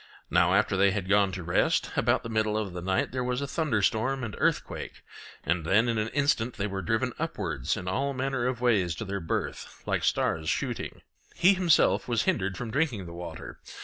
Now 0.31 0.55
after 0.55 0.75
they 0.75 0.89
had 0.89 1.07
gone 1.07 1.31
to 1.33 1.43
rest, 1.43 1.91
about 1.95 2.23
the 2.23 2.29
middle 2.29 2.57
of 2.57 2.73
the 2.73 2.81
night 2.81 3.11
there 3.11 3.23
was 3.23 3.39
a 3.39 3.45
thunderstorm 3.45 4.23
and 4.23 4.33
earthquake, 4.39 5.03
and 5.43 5.63
then 5.63 5.87
in 5.87 5.99
an 5.99 6.07
instant 6.07 6.55
they 6.55 6.65
were 6.65 6.81
driven 6.81 7.13
upwards 7.19 7.77
in 7.77 7.87
all 7.87 8.11
manner 8.11 8.47
of 8.47 8.61
ways 8.61 8.95
to 8.95 9.05
their 9.05 9.19
birth, 9.19 9.83
like 9.85 10.03
stars 10.03 10.49
shooting. 10.49 11.03
He 11.35 11.53
himself 11.53 12.07
was 12.07 12.23
hindered 12.23 12.57
from 12.57 12.71
drinking 12.71 13.05
the 13.05 13.13
water. 13.13 13.59